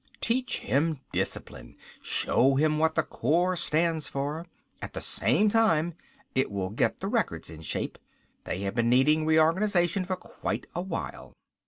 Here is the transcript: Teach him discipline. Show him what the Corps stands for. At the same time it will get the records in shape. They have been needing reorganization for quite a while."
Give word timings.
Teach 0.19 0.61
him 0.61 0.99
discipline. 1.11 1.75
Show 2.01 2.55
him 2.55 2.79
what 2.79 2.95
the 2.95 3.03
Corps 3.03 3.55
stands 3.55 4.07
for. 4.07 4.47
At 4.81 4.93
the 4.93 4.99
same 4.99 5.47
time 5.47 5.93
it 6.33 6.49
will 6.49 6.71
get 6.71 7.01
the 7.01 7.07
records 7.07 7.51
in 7.51 7.61
shape. 7.61 7.99
They 8.45 8.61
have 8.61 8.73
been 8.73 8.89
needing 8.89 9.27
reorganization 9.27 10.05
for 10.05 10.15
quite 10.15 10.65
a 10.73 10.81
while." 10.81 11.33